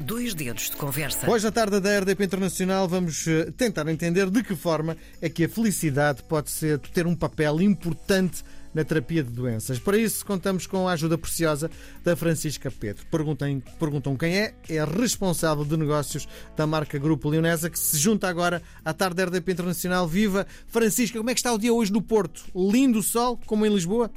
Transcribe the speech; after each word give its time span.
Dois 0.00 0.32
dedos 0.32 0.70
de 0.70 0.76
conversa. 0.76 1.28
Hoje, 1.28 1.48
à 1.48 1.50
tarde 1.50 1.80
da 1.80 1.98
RDP 1.98 2.22
Internacional, 2.22 2.86
vamos 2.86 3.26
eh, 3.26 3.50
tentar 3.56 3.88
entender 3.88 4.30
de 4.30 4.44
que 4.44 4.54
forma 4.54 4.96
é 5.20 5.28
que 5.28 5.44
a 5.44 5.48
felicidade 5.48 6.22
pode 6.22 6.50
ser, 6.50 6.78
ter 6.78 7.04
um 7.04 7.16
papel 7.16 7.60
importante 7.60 8.44
na 8.72 8.84
terapia 8.84 9.24
de 9.24 9.30
doenças. 9.30 9.80
Para 9.80 9.96
isso, 9.96 10.24
contamos 10.24 10.68
com 10.68 10.86
a 10.86 10.92
ajuda 10.92 11.18
preciosa 11.18 11.68
da 12.04 12.14
Francisca 12.14 12.70
Pedro. 12.70 13.04
Perguntem, 13.06 13.60
perguntam 13.80 14.16
quem 14.16 14.38
é, 14.38 14.54
é 14.68 14.84
responsável 14.84 15.64
de 15.64 15.76
negócios 15.76 16.28
da 16.56 16.64
marca 16.64 16.96
Grupo 16.96 17.28
Leonesa, 17.28 17.68
que 17.68 17.78
se 17.78 17.98
junta 17.98 18.28
agora 18.28 18.62
à 18.84 18.94
tarde 18.94 19.16
da 19.16 19.24
RDP 19.24 19.50
Internacional. 19.50 20.06
Viva! 20.06 20.46
Francisca, 20.68 21.18
como 21.18 21.30
é 21.30 21.34
que 21.34 21.40
está 21.40 21.52
o 21.52 21.58
dia 21.58 21.74
hoje 21.74 21.92
no 21.92 22.00
Porto? 22.00 22.44
Lindo 22.54 23.02
sol, 23.02 23.36
como 23.46 23.66
em 23.66 23.74
Lisboa? 23.74 24.12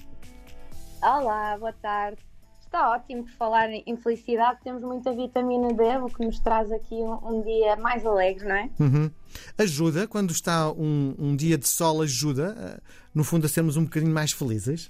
Olá, 1.02 1.58
boa 1.58 1.74
tarde. 1.74 2.31
Está 2.72 2.90
ótimo 2.92 3.26
por 3.26 3.32
falar 3.34 3.70
em 3.70 3.98
felicidade, 3.98 4.62
temos 4.64 4.82
muita 4.82 5.12
vitamina 5.12 5.74
D, 5.74 5.98
o 5.98 6.06
que 6.06 6.26
nos 6.26 6.40
traz 6.40 6.72
aqui 6.72 6.96
um, 6.96 7.16
um 7.22 7.42
dia 7.42 7.76
mais 7.76 8.06
alegre, 8.06 8.48
não 8.48 8.56
é? 8.56 8.70
Uhum. 8.80 9.12
Ajuda, 9.58 10.08
quando 10.08 10.32
está 10.32 10.72
um, 10.72 11.14
um, 11.20 11.36
dia 11.36 11.58
de 11.58 11.68
sol, 11.68 12.02
ajuda, 12.02 12.56
eh, 12.58 12.80
no 13.14 13.26
fundo, 13.26 13.46
a 13.46 13.50
sermos 13.50 13.76
um 13.76 13.84
bocadinho 13.84 14.14
mais 14.14 14.32
felizes? 14.32 14.90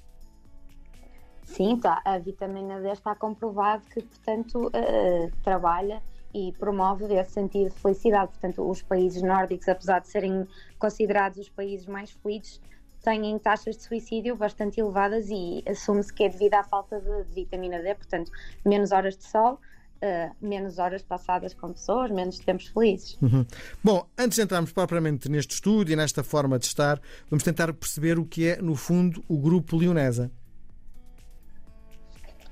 Sim, 1.44 1.76
tá. 1.76 2.00
a 2.06 2.20
vitamina 2.20 2.80
D 2.80 2.92
está 2.92 3.16
comprovado 3.16 3.82
que, 3.92 4.04
portanto, 4.04 4.68
uh, 4.68 5.32
trabalha 5.44 6.04
e 6.36 6.54
promove 6.60 7.12
esse 7.16 7.32
sentido 7.32 7.72
de 7.74 7.80
felicidade. 7.80 8.28
Portanto, 8.28 8.62
os 8.70 8.84
países 8.84 9.24
nórdicos, 9.24 9.68
apesar 9.68 10.02
de 10.02 10.08
serem 10.08 10.48
considerados 10.78 11.40
os 11.40 11.50
países 11.50 11.88
mais 11.88 12.12
felizes, 12.12 12.62
têm 13.02 13.38
taxas 13.40 13.78
de 13.78 13.84
suicídio 13.84 14.36
bastante 14.36 14.80
elevadas 14.80 15.28
e 15.30 15.64
assume-se 15.68 16.14
que 16.14 16.24
é 16.24 16.30
devido 16.30 16.54
à 16.54 16.64
falta 16.64 17.00
de, 17.00 17.24
de, 17.26 17.34
vitamina 17.34 17.80
D, 17.82 17.96
portanto, 17.96 18.32
menos 18.66 18.92
horas 18.92 19.18
de 19.18 19.24
sol. 19.26 19.60
Uh, 20.04 20.34
menos 20.44 20.80
horas 20.80 21.04
passadas 21.04 21.54
com 21.54 21.72
pessoas, 21.72 22.10
menos 22.10 22.40
tempos 22.40 22.66
felizes. 22.66 23.20
Uhum. 23.22 23.46
Bom, 23.84 24.04
antes 24.18 24.36
de 24.38 24.42
entrarmos 24.42 24.72
propriamente 24.72 25.30
neste 25.30 25.54
estudo 25.54 25.92
e 25.92 25.96
nesta 25.96 26.24
forma 26.24 26.58
de 26.58 26.66
estar, 26.66 27.00
vamos 27.30 27.44
tentar 27.44 27.72
perceber 27.72 28.18
o 28.18 28.26
que 28.26 28.48
é, 28.48 28.60
no 28.60 28.76
fundo, 28.76 29.24
o 29.28 29.38
Grupo 29.38 29.78
Leonesa. 29.78 30.32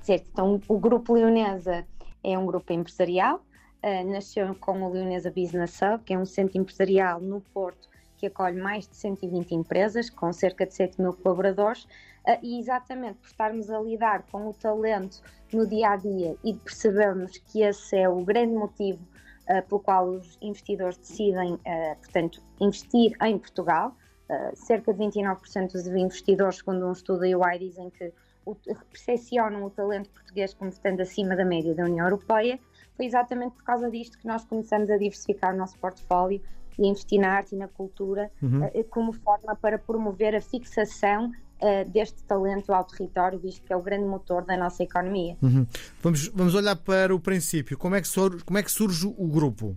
Certo, 0.00 0.28
então 0.30 0.60
o 0.68 0.78
Grupo 0.78 1.14
Leonesa 1.14 1.84
é 2.22 2.38
um 2.38 2.46
grupo 2.46 2.72
empresarial, 2.72 3.44
uh, 3.82 4.12
nasceu 4.12 4.54
com 4.54 4.84
o 4.84 4.92
Leonesa 4.92 5.28
Business 5.28 5.76
Hub, 5.82 6.04
que 6.04 6.14
é 6.14 6.18
um 6.18 6.24
centro 6.24 6.56
empresarial 6.56 7.20
no 7.20 7.40
Porto 7.40 7.89
que 8.20 8.26
acolhe 8.26 8.60
mais 8.60 8.86
de 8.86 8.94
120 8.96 9.54
empresas, 9.54 10.10
com 10.10 10.30
cerca 10.30 10.66
de 10.66 10.74
7 10.74 11.00
mil 11.00 11.14
colaboradores, 11.14 11.88
eh, 12.26 12.38
e 12.42 12.60
exatamente 12.60 13.14
por 13.14 13.28
estarmos 13.28 13.70
a 13.70 13.80
lidar 13.80 14.24
com 14.30 14.46
o 14.46 14.52
talento 14.52 15.22
no 15.50 15.66
dia 15.66 15.92
a 15.92 15.96
dia 15.96 16.36
e 16.44 16.52
de 16.52 16.58
percebermos 16.60 17.38
que 17.38 17.62
esse 17.62 17.96
é 17.96 18.08
o 18.08 18.22
grande 18.22 18.52
motivo 18.52 19.02
uh, 19.48 19.66
pelo 19.66 19.80
qual 19.80 20.06
os 20.06 20.36
investidores 20.42 20.98
decidem, 20.98 21.54
uh, 21.54 21.96
portanto, 21.98 22.42
investir 22.60 23.16
em 23.22 23.38
Portugal. 23.38 23.96
Uh, 24.28 24.54
cerca 24.54 24.92
de 24.92 25.00
29% 25.00 25.72
dos 25.72 25.86
investidores, 25.86 26.58
segundo 26.58 26.86
um 26.86 26.92
estudo 26.92 27.20
da 27.20 27.26
UI, 27.26 27.58
dizem 27.58 27.90
que 27.90 28.12
percepcionam 28.90 29.64
o 29.64 29.70
talento 29.70 30.10
português 30.10 30.54
como 30.54 30.70
estando 30.70 31.00
acima 31.00 31.34
da 31.34 31.44
média 31.44 31.74
da 31.74 31.84
União 31.84 32.06
Europeia. 32.06 32.60
Foi 32.96 33.06
exatamente 33.06 33.54
por 33.56 33.64
causa 33.64 33.90
disto 33.90 34.18
que 34.18 34.26
nós 34.26 34.44
começamos 34.44 34.90
a 34.90 34.96
diversificar 34.98 35.54
o 35.54 35.56
nosso 35.56 35.78
portfólio 35.78 36.40
e 36.78 36.86
investir 36.86 37.20
na 37.20 37.30
arte 37.30 37.54
e 37.54 37.58
na 37.58 37.68
cultura 37.68 38.30
uhum. 38.42 38.64
uh, 38.64 38.84
como 38.90 39.12
forma 39.12 39.56
para 39.56 39.78
promover 39.78 40.34
a 40.34 40.40
fixação 40.40 41.30
uh, 41.60 41.90
deste 41.90 42.22
talento 42.24 42.72
ao 42.72 42.84
território, 42.84 43.38
visto 43.38 43.62
que 43.62 43.72
é 43.72 43.76
o 43.76 43.82
grande 43.82 44.04
motor 44.04 44.44
da 44.44 44.56
nossa 44.56 44.82
economia. 44.82 45.36
Uhum. 45.42 45.66
Vamos, 46.02 46.28
vamos 46.28 46.54
olhar 46.54 46.76
para 46.76 47.14
o 47.14 47.20
princípio. 47.20 47.78
Como 47.78 47.94
é, 47.94 48.00
que 48.00 48.08
surge, 48.08 48.44
como 48.44 48.58
é 48.58 48.62
que 48.62 48.70
surge 48.70 49.06
o 49.06 49.26
grupo? 49.26 49.76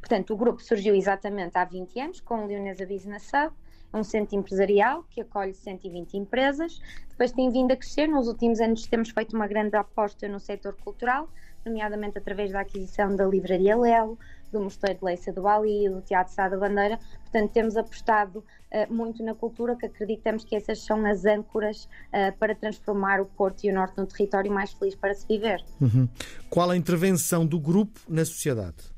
Portanto, 0.00 0.32
o 0.32 0.36
grupo 0.36 0.62
surgiu 0.62 0.94
exatamente 0.94 1.56
há 1.56 1.64
20 1.64 2.00
anos 2.00 2.20
com 2.20 2.44
o 2.44 2.46
Leonesa 2.46 2.86
Business 2.86 3.30
Hub, 3.34 3.54
um 3.92 4.02
centro 4.02 4.36
empresarial 4.36 5.04
que 5.10 5.20
acolhe 5.20 5.52
120 5.52 6.16
empresas. 6.16 6.80
Depois 7.08 7.32
tem 7.32 7.50
vindo 7.50 7.72
a 7.72 7.76
crescer. 7.76 8.06
Nos 8.06 8.28
últimos 8.28 8.60
anos 8.60 8.86
temos 8.86 9.10
feito 9.10 9.36
uma 9.36 9.46
grande 9.46 9.76
aposta 9.76 10.26
no 10.28 10.40
setor 10.40 10.74
cultural, 10.76 11.28
nomeadamente 11.64 12.16
através 12.16 12.50
da 12.50 12.60
aquisição 12.60 13.14
da 13.14 13.26
Livraria 13.26 13.76
Lelo, 13.76 14.18
do 14.50 14.60
Mosteiro 14.60 14.98
de 14.98 15.04
Leiça 15.04 15.32
do 15.32 15.42
Bali, 15.42 15.88
do 15.88 16.00
Teatro 16.02 16.32
Sá 16.32 16.48
da 16.48 16.56
Bandeira. 16.56 16.98
Portanto, 17.22 17.52
temos 17.52 17.76
apostado 17.76 18.38
uh, 18.40 18.92
muito 18.92 19.22
na 19.22 19.34
cultura, 19.34 19.76
que 19.76 19.86
acreditamos 19.86 20.44
que 20.44 20.56
essas 20.56 20.84
são 20.84 21.04
as 21.06 21.24
âncoras 21.24 21.84
uh, 21.84 22.36
para 22.38 22.54
transformar 22.54 23.20
o 23.20 23.26
Porto 23.26 23.64
e 23.64 23.70
o 23.70 23.74
Norte 23.74 23.98
num 23.98 24.06
território 24.06 24.52
mais 24.52 24.72
feliz 24.72 24.94
para 24.94 25.14
se 25.14 25.26
viver. 25.26 25.64
Uhum. 25.80 26.08
Qual 26.48 26.70
a 26.70 26.76
intervenção 26.76 27.46
do 27.46 27.58
grupo 27.58 28.00
na 28.08 28.24
sociedade? 28.24 28.92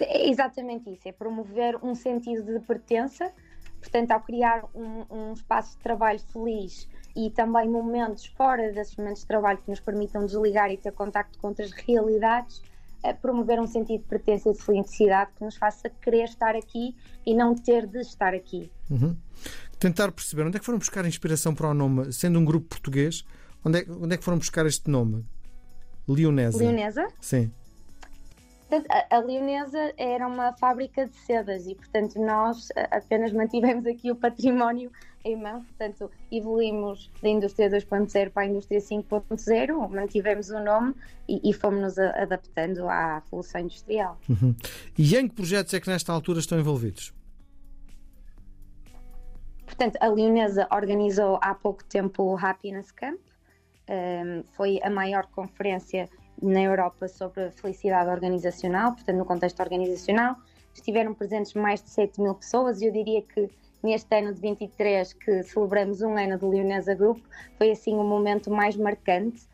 É 0.00 0.30
exatamente 0.30 0.90
isso, 0.90 1.08
é 1.08 1.12
promover 1.12 1.76
um 1.82 1.94
sentido 1.94 2.44
de 2.44 2.60
pertença, 2.60 3.32
portanto, 3.80 4.12
ao 4.12 4.20
criar 4.20 4.64
um, 4.72 5.04
um 5.10 5.32
espaço 5.32 5.76
de 5.76 5.82
trabalho 5.82 6.20
feliz 6.20 6.88
e 7.16 7.30
também 7.30 7.68
momentos 7.68 8.26
fora 8.26 8.72
desses 8.72 8.96
momentos 8.96 9.22
de 9.22 9.26
trabalho 9.26 9.58
que 9.58 9.68
nos 9.68 9.80
permitam 9.80 10.24
desligar 10.24 10.70
e 10.70 10.76
ter 10.76 10.92
contacto 10.92 11.36
com 11.40 11.48
outras 11.48 11.72
realidades, 11.72 12.62
promover 13.20 13.60
um 13.60 13.66
sentido 13.66 14.02
de 14.02 14.08
pertença 14.08 14.50
e 14.50 14.52
de 14.52 14.62
felicidade 14.62 15.30
que 15.36 15.44
nos 15.44 15.56
faça 15.56 15.88
querer 15.88 16.24
estar 16.24 16.54
aqui 16.54 16.96
e 17.24 17.34
não 17.34 17.54
ter 17.54 17.86
de 17.86 18.00
estar 18.00 18.34
aqui. 18.34 18.70
Uhum. 18.90 19.16
Tentar 19.78 20.10
perceber 20.10 20.42
onde 20.42 20.56
é 20.56 20.60
que 20.60 20.66
foram 20.66 20.78
buscar 20.78 21.06
inspiração 21.06 21.54
para 21.54 21.68
o 21.68 21.74
nome, 21.74 22.12
sendo 22.12 22.38
um 22.38 22.44
grupo 22.44 22.66
português, 22.68 23.24
onde 23.64 23.80
é, 23.80 23.86
onde 23.88 24.14
é 24.14 24.16
que 24.16 24.24
foram 24.24 24.38
buscar 24.38 24.66
este 24.66 24.90
nome? 24.90 25.24
Leonesa. 26.08 26.58
Leonesa? 26.58 27.06
Sim. 27.20 27.52
A 29.10 29.18
Leonesa 29.18 29.94
era 29.96 30.26
uma 30.26 30.52
fábrica 30.52 31.06
de 31.06 31.16
sedas 31.16 31.66
e, 31.66 31.74
portanto, 31.74 32.20
nós 32.20 32.68
apenas 32.90 33.32
mantivemos 33.32 33.86
aqui 33.86 34.10
o 34.10 34.16
património 34.16 34.92
em 35.24 35.36
mão, 35.36 35.64
portanto, 35.64 36.10
evoluímos 36.30 37.10
da 37.22 37.28
indústria 37.28 37.70
2.0 37.70 38.30
para 38.30 38.42
a 38.42 38.46
indústria 38.46 38.78
5.0, 38.78 39.88
mantivemos 39.90 40.50
o 40.50 40.60
nome 40.60 40.94
e, 41.26 41.50
e 41.50 41.52
fomos-nos 41.52 41.98
adaptando 41.98 42.88
à 42.88 43.18
revolução 43.18 43.62
industrial. 43.62 44.18
Uhum. 44.28 44.54
E 44.98 45.16
em 45.16 45.28
que 45.28 45.34
projetos 45.34 45.72
é 45.74 45.80
que 45.80 45.88
nesta 45.88 46.12
altura 46.12 46.38
estão 46.38 46.58
envolvidos? 46.58 47.12
Portanto, 49.64 49.96
a 50.00 50.08
Leonesa 50.08 50.66
organizou 50.70 51.38
há 51.42 51.54
pouco 51.54 51.84
tempo 51.84 52.22
o 52.22 52.36
Happiness 52.36 52.90
Camp, 52.92 53.20
um, 53.88 54.44
foi 54.52 54.80
a 54.82 54.90
maior 54.90 55.26
conferência 55.26 56.08
na 56.42 56.60
Europa 56.60 57.08
sobre 57.08 57.50
felicidade 57.50 58.10
organizacional, 58.10 58.92
portanto, 58.92 59.16
no 59.16 59.24
contexto 59.24 59.60
organizacional. 59.60 60.36
Estiveram 60.74 61.12
presentes 61.14 61.54
mais 61.54 61.82
de 61.82 61.90
7 61.90 62.20
mil 62.20 62.34
pessoas 62.34 62.80
e 62.80 62.86
eu 62.86 62.92
diria 62.92 63.22
que 63.22 63.50
neste 63.82 64.16
ano 64.16 64.32
de 64.32 64.40
23, 64.40 65.12
que 65.12 65.42
celebramos 65.42 66.02
um 66.02 66.16
ano 66.16 66.38
do 66.38 66.48
Leonesa 66.48 66.94
Group, 66.94 67.24
foi 67.56 67.70
assim 67.70 67.94
o 67.94 68.00
um 68.00 68.08
momento 68.08 68.50
mais 68.50 68.76
marcante, 68.76 69.48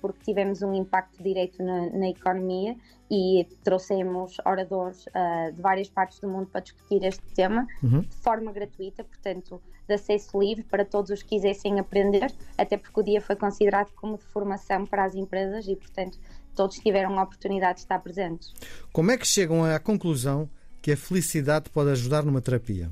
porque 0.00 0.24
tivemos 0.24 0.62
um 0.62 0.74
impacto 0.74 1.22
direto 1.22 1.62
na, 1.62 1.90
na 1.90 2.08
economia 2.08 2.76
e 3.10 3.46
trouxemos 3.62 4.36
oradores 4.44 5.06
uh, 5.06 5.52
de 5.54 5.60
várias 5.60 5.88
partes 5.88 6.18
do 6.18 6.28
mundo 6.28 6.46
para 6.46 6.60
discutir 6.60 7.04
este 7.04 7.22
tema 7.34 7.66
uhum. 7.82 8.00
de 8.00 8.16
forma 8.16 8.52
gratuita, 8.52 9.04
portanto, 9.04 9.60
de 9.86 9.94
acesso 9.94 10.38
livre 10.38 10.64
para 10.64 10.84
todos 10.84 11.10
os 11.10 11.22
que 11.22 11.36
quisessem 11.36 11.78
aprender, 11.78 12.32
até 12.58 12.76
porque 12.76 13.00
o 13.00 13.02
dia 13.02 13.20
foi 13.20 13.36
considerado 13.36 13.92
como 13.94 14.18
de 14.18 14.24
formação 14.24 14.84
para 14.84 15.04
as 15.04 15.14
empresas 15.14 15.66
e, 15.68 15.76
portanto, 15.76 16.18
todos 16.54 16.76
tiveram 16.78 17.18
a 17.18 17.22
oportunidade 17.22 17.76
de 17.76 17.80
estar 17.82 17.98
presentes. 18.00 18.52
Como 18.92 19.10
é 19.10 19.16
que 19.16 19.26
chegam 19.26 19.64
à 19.64 19.78
conclusão 19.78 20.48
que 20.82 20.90
a 20.92 20.96
felicidade 20.96 21.70
pode 21.70 21.90
ajudar 21.90 22.24
numa 22.24 22.40
terapia? 22.40 22.90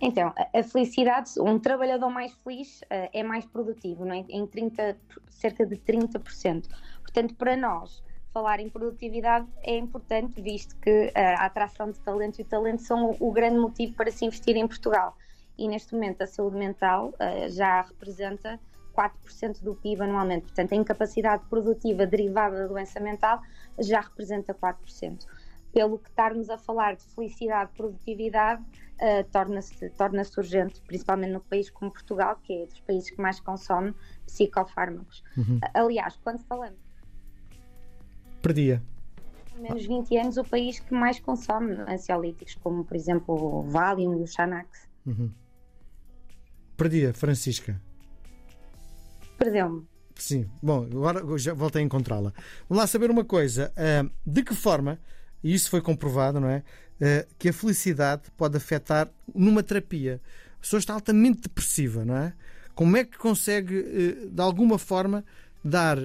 Então, 0.00 0.32
a 0.54 0.62
felicidade, 0.62 1.30
um 1.40 1.58
trabalhador 1.58 2.10
mais 2.10 2.32
feliz 2.44 2.82
uh, 2.82 3.08
é 3.12 3.22
mais 3.22 3.46
produtivo, 3.46 4.04
não 4.04 4.14
é? 4.14 4.24
em 4.28 4.46
30, 4.46 4.96
cerca 5.30 5.64
de 5.64 5.76
30%. 5.76 6.68
Portanto, 7.00 7.34
para 7.34 7.56
nós, 7.56 8.02
falar 8.32 8.60
em 8.60 8.68
produtividade 8.68 9.46
é 9.62 9.74
importante, 9.78 10.42
visto 10.42 10.76
que 10.76 11.06
uh, 11.06 11.12
a 11.14 11.46
atração 11.46 11.90
de 11.90 11.98
talento 12.00 12.38
e 12.38 12.42
o 12.42 12.44
talento 12.44 12.82
são 12.82 13.10
o, 13.12 13.28
o, 13.28 13.32
grande 13.32 13.58
motivo 13.58 13.94
para 13.94 14.10
se 14.10 14.26
investir 14.26 14.54
em 14.56 14.68
Portugal. 14.68 15.16
E 15.56 15.66
neste 15.66 15.94
momento 15.94 16.20
a 16.20 16.26
saúde 16.26 16.58
mental 16.58 17.14
uh, 17.14 17.48
já 17.48 17.80
representa 17.80 18.60
4% 18.94 19.62
do 19.62 19.74
PIB 19.74 20.02
anualmente. 20.02 20.42
Portanto, 20.42 20.72
a 20.72 20.76
incapacidade 20.76 21.44
produtiva 21.48 22.06
derivada 22.06 22.58
da 22.58 22.66
doença 22.66 23.00
mental 23.00 23.40
já 23.78 24.00
representa 24.00 24.52
4%. 24.52 25.26
Pelo 25.76 25.98
que 25.98 26.08
estarmos 26.08 26.48
a 26.48 26.56
falar 26.56 26.96
de 26.96 27.04
felicidade, 27.04 27.70
produtividade, 27.76 28.62
uh, 28.62 29.30
torna-se 29.30 29.90
torna 29.90 30.22
urgente, 30.38 30.80
principalmente 30.86 31.32
no 31.32 31.40
país 31.40 31.68
como 31.68 31.90
Portugal, 31.90 32.40
que 32.42 32.62
é 32.62 32.66
dos 32.66 32.80
países 32.80 33.10
que 33.10 33.20
mais 33.20 33.40
consome 33.40 33.94
psicofármacos. 34.24 35.22
Uhum. 35.36 35.60
Aliás, 35.74 36.16
quando 36.24 36.38
falamos. 36.44 36.78
Perdia. 38.40 38.82
menos 39.56 39.84
20 39.84 40.16
anos, 40.16 40.36
o 40.38 40.44
país 40.44 40.80
que 40.80 40.94
mais 40.94 41.20
consome 41.20 41.74
ansiolíticos, 41.86 42.54
como 42.54 42.82
por 42.82 42.96
exemplo 42.96 43.34
o 43.34 43.62
Valium 43.64 44.18
e 44.18 44.22
o 44.22 44.26
Xanax. 44.26 44.88
Uhum. 45.04 45.30
Perdia, 46.74 47.12
Francisca. 47.12 47.78
Perdeu-me. 49.36 49.86
Sim, 50.14 50.48
bom, 50.62 50.84
agora 50.84 51.22
já 51.36 51.52
voltei 51.52 51.82
a 51.82 51.84
encontrá-la. 51.84 52.32
Vamos 52.66 52.80
lá 52.80 52.86
saber 52.86 53.10
uma 53.10 53.26
coisa. 53.26 53.70
Uh, 53.76 54.10
de 54.24 54.42
que 54.42 54.54
forma, 54.54 54.98
e 55.46 55.54
isso 55.54 55.70
foi 55.70 55.80
comprovado, 55.80 56.40
não 56.40 56.48
é? 56.48 56.62
Uh, 57.00 57.34
que 57.38 57.48
a 57.48 57.52
felicidade 57.52 58.30
pode 58.36 58.56
afetar 58.56 59.08
numa 59.34 59.62
terapia. 59.62 60.20
A 60.56 60.60
pessoa 60.60 60.78
está 60.78 60.94
altamente 60.94 61.42
depressiva, 61.42 62.04
não 62.04 62.16
é? 62.16 62.32
Como 62.74 62.96
é 62.96 63.04
que 63.04 63.16
consegue, 63.18 63.78
uh, 63.78 64.30
de 64.30 64.42
alguma 64.42 64.78
forma, 64.78 65.24
dar 65.64 65.98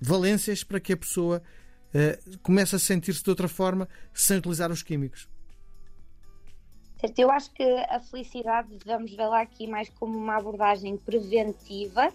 valências 0.00 0.62
para 0.62 0.78
que 0.78 0.92
a 0.92 0.96
pessoa 0.96 1.42
comece 2.42 2.76
a 2.76 2.78
sentir-se 2.78 3.22
de 3.22 3.30
outra 3.30 3.48
forma 3.48 3.88
sem 4.12 4.36
utilizar 4.38 4.70
os 4.70 4.82
químicos? 4.82 5.28
Certo, 7.00 7.18
eu 7.18 7.30
acho 7.30 7.50
que 7.52 7.62
a 7.62 7.98
felicidade 8.00 8.76
devemos 8.76 9.14
vê-la 9.14 9.40
aqui 9.40 9.66
mais 9.66 9.88
como 9.88 10.18
uma 10.18 10.36
abordagem 10.36 10.98
preventiva 10.98 12.12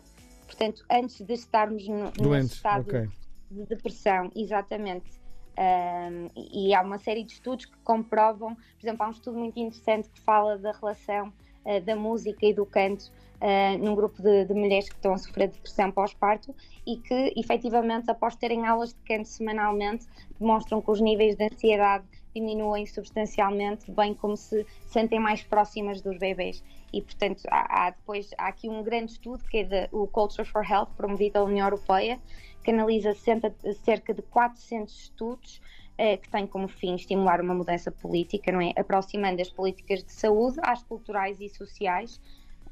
Portanto, 0.47 0.83
antes 0.89 1.21
de 1.21 1.33
estarmos 1.33 1.87
no, 1.87 2.09
Doentes, 2.11 2.53
estado 2.53 2.87
okay. 2.87 3.07
de 3.51 3.65
depressão, 3.65 4.31
exatamente. 4.35 5.11
Um, 5.57 6.29
e 6.35 6.73
há 6.75 6.81
uma 6.81 6.99
série 6.99 7.23
de 7.23 7.33
estudos 7.33 7.65
que 7.65 7.77
comprovam, 7.83 8.53
por 8.53 8.83
exemplo, 8.83 9.03
há 9.03 9.07
um 9.07 9.11
estudo 9.11 9.39
muito 9.39 9.59
interessante 9.59 10.07
que 10.09 10.21
fala 10.21 10.55
da 10.57 10.71
relação 10.71 11.33
uh, 11.65 11.81
da 11.81 11.95
música 11.95 12.45
e 12.45 12.53
do 12.53 12.63
canto 12.63 13.11
uh, 13.41 13.77
num 13.83 13.95
grupo 13.95 14.21
de, 14.21 14.45
de, 14.45 14.53
mulheres 14.53 14.87
que 14.87 14.95
estão 14.95 15.13
a 15.13 15.17
sofrer 15.17 15.49
depressão 15.49 15.91
pós-parto 15.91 16.53
e 16.85 16.97
que, 16.97 17.33
efetivamente, 17.35 18.11
após 18.11 18.35
terem 18.35 18.67
aulas 18.67 18.89
de 18.89 18.99
canto 19.01 19.27
semanalmente, 19.27 20.05
demonstram 20.39 20.79
que 20.79 20.91
os 20.91 21.01
níveis 21.01 21.35
de 21.35 21.45
ansiedade 21.45 22.05
diminuem 22.35 22.85
substancialmente, 22.85 23.91
bem 23.91 24.13
como 24.13 24.37
se 24.37 24.63
sentem 24.85 25.19
mais 25.19 25.41
próximas 25.41 26.01
dos 26.01 26.19
bebês. 26.19 26.63
E, 26.93 27.01
portanto, 27.01 27.41
há, 27.49 27.87
há 27.87 27.89
depois 27.89 28.29
há 28.37 28.47
aqui 28.47 28.69
um 28.69 28.83
grande 28.83 29.13
estudo 29.13 29.43
que 29.45 29.57
é 29.57 29.63
de, 29.63 29.89
o 29.91 30.05
Culture 30.07 30.47
for 30.47 30.63
Health, 30.63 30.89
promovido 30.95 31.33
pela 31.33 31.45
União 31.45 31.65
Europeia, 31.65 32.19
que 32.63 32.71
analisa 32.71 33.13
cerca 33.13 34.13
de 34.13 34.21
400 34.21 34.93
estudos 34.93 35.61
eh, 35.97 36.17
que 36.17 36.29
têm 36.29 36.45
como 36.45 36.67
fim 36.67 36.95
estimular 36.95 37.41
uma 37.41 37.55
mudança 37.55 37.91
política, 37.91 38.51
não 38.51 38.61
é? 38.61 38.71
Aproximando 38.77 39.41
as 39.41 39.49
políticas 39.49 40.03
de 40.03 40.11
saúde 40.11 40.57
às 40.61 40.83
culturais 40.83 41.41
e 41.41 41.49
sociais, 41.49 42.19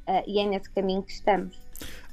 uh, 0.07 0.23
e 0.27 0.39
é 0.39 0.45
nesse 0.45 0.69
caminho 0.69 1.01
que 1.01 1.11
estamos. 1.11 1.59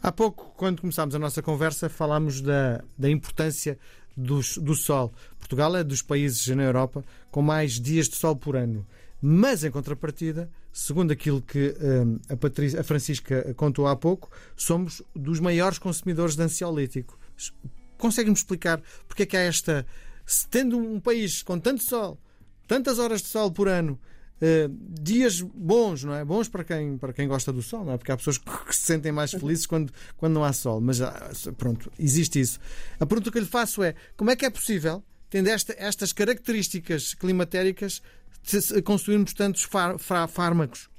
Há 0.02 0.10
pouco, 0.10 0.52
quando 0.56 0.80
começámos 0.80 1.14
a 1.14 1.18
nossa 1.18 1.42
conversa, 1.42 1.88
falámos 1.88 2.40
da, 2.40 2.82
da 2.98 3.10
importância 3.10 3.78
do, 4.16 4.40
do 4.60 4.74
sol. 4.74 5.12
Portugal 5.38 5.76
é 5.76 5.84
dos 5.84 6.02
países 6.02 6.46
na 6.48 6.62
Europa 6.62 7.04
com 7.30 7.42
mais 7.42 7.78
dias 7.78 8.08
de 8.08 8.16
sol 8.16 8.34
por 8.34 8.56
ano. 8.56 8.86
Mas, 9.20 9.62
em 9.62 9.70
contrapartida, 9.70 10.50
segundo 10.72 11.12
aquilo 11.12 11.40
que 11.40 11.76
um, 11.80 12.18
a, 12.28 12.36
Patrícia, 12.36 12.80
a 12.80 12.84
Francisca 12.84 13.54
contou 13.54 13.86
há 13.86 13.94
pouco, 13.94 14.30
somos 14.56 15.00
dos 15.14 15.38
maiores 15.38 15.78
consumidores 15.78 16.34
de 16.34 16.42
ansiolítico. 16.42 17.16
Consegue-me 17.98 18.34
explicar 18.34 18.82
porque 19.06 19.24
é 19.24 19.26
que 19.26 19.36
há 19.36 19.40
esta. 19.40 19.86
Tendo 20.50 20.78
um 20.78 21.00
país 21.00 21.42
com 21.42 21.58
tanto 21.58 21.82
sol, 21.82 22.18
tantas 22.66 22.98
horas 22.98 23.22
de 23.22 23.28
sol 23.28 23.50
por 23.50 23.68
ano, 23.68 23.98
Uh, 24.42 24.68
dias 25.00 25.40
bons, 25.40 26.02
não 26.02 26.12
é? 26.12 26.24
Bons 26.24 26.48
para 26.48 26.64
quem, 26.64 26.98
para 26.98 27.12
quem 27.12 27.28
gosta 27.28 27.52
do 27.52 27.62
sol, 27.62 27.84
não 27.84 27.92
é? 27.92 27.96
Porque 27.96 28.10
há 28.10 28.16
pessoas 28.16 28.38
que 28.38 28.74
se 28.74 28.82
sentem 28.82 29.12
mais 29.12 29.30
felizes 29.30 29.66
quando, 29.66 29.92
quando 30.16 30.34
não 30.34 30.42
há 30.42 30.52
sol. 30.52 30.80
Mas 30.80 31.00
ah, 31.00 31.30
pronto, 31.56 31.92
existe 31.96 32.40
isso. 32.40 32.58
A 32.98 33.06
pergunta 33.06 33.30
que 33.30 33.38
eu 33.38 33.42
lhe 33.42 33.48
faço 33.48 33.84
é: 33.84 33.94
como 34.16 34.32
é 34.32 34.36
que 34.36 34.44
é 34.44 34.50
possível, 34.50 35.00
tendo 35.30 35.46
esta, 35.46 35.76
estas 35.78 36.12
características 36.12 37.14
climatéricas, 37.14 38.02
consumirmos 38.84 39.32
tantos 39.32 39.64
fármacos? 40.28 40.90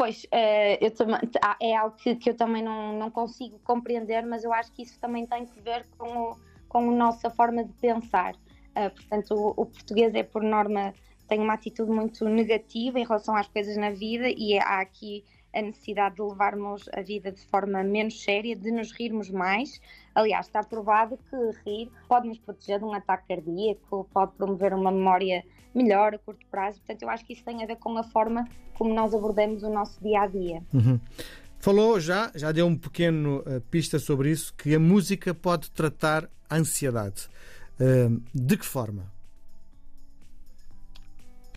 Pois, 0.00 0.24
uh, 0.24 0.78
eu 0.80 0.90
também, 0.92 1.20
é 1.60 1.76
algo 1.76 1.94
que, 1.94 2.16
que 2.16 2.30
eu 2.30 2.34
também 2.34 2.62
não, 2.62 2.98
não 2.98 3.10
consigo 3.10 3.58
compreender, 3.58 4.24
mas 4.24 4.42
eu 4.44 4.50
acho 4.50 4.72
que 4.72 4.80
isso 4.80 4.98
também 4.98 5.26
tem 5.26 5.44
que 5.44 5.60
ver 5.60 5.84
com, 5.98 6.08
o, 6.08 6.36
com 6.70 6.88
a 6.88 6.90
nossa 6.90 7.28
forma 7.28 7.62
de 7.62 7.72
pensar. 7.74 8.34
Uh, 8.34 8.88
portanto, 8.96 9.34
o, 9.34 9.48
o, 9.50 9.66
português 9.66 10.14
é, 10.14 10.22
por 10.22 10.42
norma, 10.42 10.94
tem 11.28 11.38
uma 11.38 11.52
atitude 11.52 11.90
muito 11.90 12.26
negativa 12.26 12.98
em 12.98 13.04
relação 13.04 13.36
às 13.36 13.46
coisas 13.48 13.76
na 13.76 13.90
vida 13.90 14.26
e 14.30 14.58
há 14.58 14.80
aqui 14.80 15.22
a 15.52 15.60
necessidade 15.60 16.14
de 16.14 16.22
levarmos 16.22 16.88
a 16.94 17.02
vida 17.02 17.30
de 17.30 17.44
forma 17.48 17.82
menos 17.82 18.22
séria, 18.22 18.56
de 18.56 18.70
nos 18.70 18.92
rirmos 18.92 19.28
mais. 19.28 19.82
Aliás, 20.14 20.46
está 20.46 20.62
provado 20.62 21.18
que 21.28 21.36
rir 21.68 21.90
pode 22.08 22.26
nos 22.26 22.38
proteger 22.38 22.78
de 22.78 22.86
um 22.86 22.94
ataque 22.94 23.28
cardíaco, 23.28 24.08
pode 24.14 24.32
promover 24.32 24.72
uma 24.72 24.90
memória 24.90 25.44
melhor 25.74 26.14
a 26.14 26.18
curto 26.18 26.44
prazo. 26.50 26.78
Portanto, 26.78 27.02
eu 27.02 27.10
acho 27.10 27.24
que 27.24 27.32
isso 27.32 27.44
tem 27.44 27.62
a 27.62 27.66
ver 27.66 27.76
com 27.76 27.96
a 27.96 28.02
forma 28.02 28.48
como 28.74 28.94
nós 28.94 29.14
abordamos 29.14 29.62
o 29.62 29.70
nosso 29.70 30.02
dia 30.02 30.22
a 30.22 30.26
dia. 30.26 30.62
Uhum. 30.72 30.98
Falou 31.58 32.00
já, 32.00 32.32
já 32.34 32.50
deu 32.52 32.66
um 32.66 32.76
pequeno 32.76 33.40
uh, 33.40 33.60
pista 33.70 33.98
sobre 33.98 34.30
isso, 34.30 34.54
que 34.54 34.74
a 34.74 34.80
música 34.80 35.34
pode 35.34 35.70
tratar 35.70 36.28
a 36.48 36.56
ansiedade. 36.56 37.28
Uh, 37.78 38.22
de 38.34 38.56
que 38.56 38.64
forma? 38.64 39.12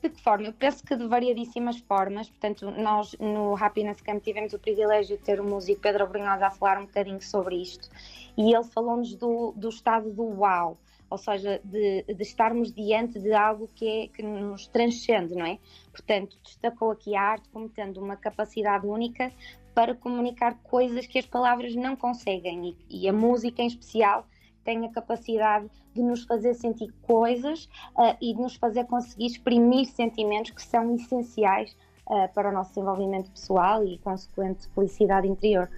De 0.01 0.09
que 0.09 0.21
forma? 0.21 0.47
Eu 0.47 0.53
penso 0.53 0.83
que 0.83 0.97
de 0.97 1.07
variadíssimas 1.07 1.79
formas. 1.79 2.29
Portanto, 2.29 2.69
nós 2.71 3.15
no 3.17 3.55
Happiness 3.55 4.01
Camp 4.01 4.21
tivemos 4.21 4.51
o 4.51 4.59
privilégio 4.59 5.17
de 5.17 5.23
ter 5.23 5.39
o 5.39 5.45
músico 5.45 5.79
Pedro 5.79 6.05
Brunhosa 6.05 6.47
a 6.47 6.51
falar 6.51 6.79
um 6.79 6.85
bocadinho 6.85 7.21
sobre 7.21 7.61
isto. 7.61 7.89
E 8.35 8.53
ele 8.53 8.65
falou-nos 8.65 9.15
do, 9.15 9.53
do 9.55 9.69
estado 9.69 10.11
do 10.11 10.23
wow, 10.23 10.77
ou 11.13 11.17
seja, 11.19 11.61
de, 11.63 12.01
de 12.01 12.23
estarmos 12.23 12.73
diante 12.73 13.19
de 13.19 13.31
algo 13.33 13.69
que, 13.75 13.87
é, 13.87 14.07
que 14.07 14.23
nos 14.23 14.65
transcende, 14.65 15.35
não 15.35 15.45
é? 15.45 15.59
Portanto, 15.91 16.35
destacou 16.43 16.89
aqui 16.89 17.15
a 17.15 17.21
arte 17.21 17.47
como 17.49 17.69
tendo 17.69 18.01
uma 18.01 18.15
capacidade 18.15 18.87
única 18.87 19.31
para 19.75 19.93
comunicar 19.93 20.55
coisas 20.63 21.05
que 21.05 21.19
as 21.19 21.27
palavras 21.27 21.75
não 21.75 21.95
conseguem 21.95 22.75
e, 22.89 23.03
e 23.03 23.07
a 23.07 23.13
música 23.13 23.61
em 23.61 23.67
especial 23.67 24.25
tem 24.63 24.87
a 24.87 24.91
capacidade 24.91 25.69
de 25.93 26.01
nos 26.01 26.23
fazer 26.23 26.55
sentir 26.55 26.91
coisas 27.03 27.65
uh, 27.95 28.17
e 28.19 28.33
de 28.33 28.41
nos 28.41 28.55
fazer 28.55 28.85
conseguir 28.85 29.27
exprimir 29.27 29.85
sentimentos 29.85 30.49
que 30.49 30.63
são 30.63 30.95
essenciais 30.95 31.77
uh, 32.07 32.27
para 32.33 32.49
o 32.49 32.51
nosso 32.51 32.69
desenvolvimento 32.69 33.29
pessoal 33.29 33.85
e 33.85 33.99
consequente 33.99 34.67
felicidade 34.69 35.27
interior. 35.27 35.69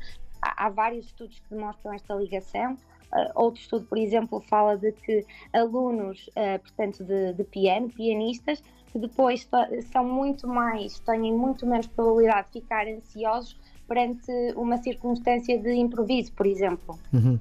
Há, 0.42 0.68
há 0.68 0.70
vários 0.70 1.08
estudos 1.08 1.40
que 1.40 1.54
demonstram 1.54 1.92
esta 1.92 2.14
ligação. 2.14 2.78
Uh, 3.14 3.32
outro 3.36 3.62
estudo, 3.62 3.86
por 3.86 3.98
exemplo, 3.98 4.42
fala 4.42 4.78
de 4.78 4.92
que 4.92 5.26
alunos, 5.54 6.30
portanto, 6.62 7.04
de, 7.04 7.34
de 7.34 7.44
piano, 7.46 7.90
pianistas, 7.90 8.62
que 8.92 9.00
depois 9.00 9.48
são 9.92 10.06
muito 10.06 10.48
mais, 10.48 11.00
têm 11.00 11.34
muito 11.34 11.66
menos 11.66 11.88
probabilidade 11.88 12.48
de 12.48 12.62
ficar 12.62 12.88
ansiosos 12.88 13.58
perante 13.88 14.32
uma 14.56 14.78
circunstância 14.78 15.58
de 15.58 15.74
improviso, 15.74 16.32
por 16.34 16.46
exemplo. 16.46 17.00
Uhum. 17.14 17.40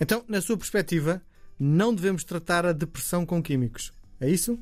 Então, 0.00 0.24
na 0.28 0.40
sua 0.40 0.56
perspectiva, 0.56 1.22
não 1.58 1.94
devemos 1.94 2.24
tratar 2.24 2.66
a 2.66 2.72
depressão 2.72 3.24
com 3.24 3.42
químicos. 3.42 3.92
É 4.20 4.28
isso? 4.28 4.58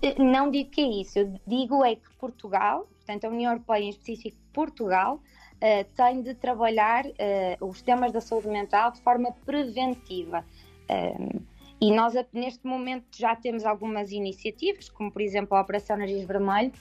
Eh, 0.00 0.20
não 0.22 0.50
digo 0.50 0.70
que 0.70 0.80
é 0.80 1.00
isso. 1.00 1.18
Eu 1.18 1.34
digo 1.46 1.84
é 1.84 1.96
que 1.96 2.10
Portugal, 2.18 2.88
portanto 2.96 3.24
a 3.24 3.28
União 3.28 3.52
Europeia 3.52 3.84
em 3.84 3.90
específico 3.90 4.36
Portugal, 4.52 5.20
uh, 5.62 5.84
tem 5.94 6.20
de 6.20 6.34
trabalhar 6.34 7.06
uh, 7.06 7.66
os 7.66 7.80
temas 7.80 8.12
da 8.12 8.20
saúde 8.20 8.48
mental 8.48 8.90
de 8.90 9.00
forma 9.00 9.32
preventiva. 9.46 10.44
Um, 10.90 11.40
e 11.80 11.90
nós, 11.90 12.14
neste 12.32 12.66
momento, 12.66 13.06
já 13.16 13.34
temos 13.34 13.64
algumas 13.64 14.12
iniciativas, 14.12 14.88
como 14.88 15.10
por 15.10 15.22
exemplo 15.22 15.56
a 15.56 15.60
Operação 15.60 15.96
Nariz 15.96 16.24
Vermelho, 16.24 16.72